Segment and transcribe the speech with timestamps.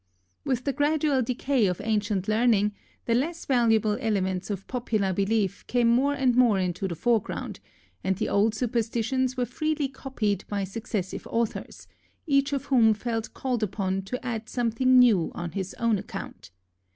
[0.43, 2.73] With the gradual decay of ancient learning,
[3.05, 7.59] the less valuable elements of popular belief came more and more into the foreground,
[8.03, 11.87] and the old superstitions were freely copied by successive authors,
[12.25, 16.49] each of whom felt called upon to add something new on his own account.